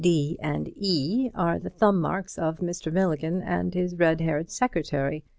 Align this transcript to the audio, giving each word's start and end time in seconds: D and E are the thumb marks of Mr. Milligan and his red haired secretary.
D 0.03 0.35
and 0.39 0.67
E 0.77 1.29
are 1.35 1.59
the 1.59 1.69
thumb 1.69 2.01
marks 2.01 2.39
of 2.39 2.57
Mr. 2.57 2.91
Milligan 2.91 3.39
and 3.43 3.71
his 3.75 3.95
red 3.95 4.19
haired 4.19 4.49
secretary. 4.49 5.23